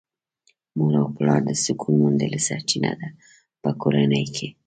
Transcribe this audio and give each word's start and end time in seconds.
مور 0.77 0.93
او 1.01 1.07
پلار 1.15 1.41
د 1.49 1.51
سکون 1.63 1.93
موندلې 2.01 2.39
سرچينه 2.47 2.91
ده 2.99 3.09
په 3.61 3.69
کورنۍ 3.81 4.25
کې. 4.35 4.47